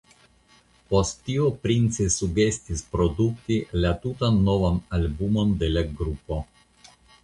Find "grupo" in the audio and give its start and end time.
6.03-6.45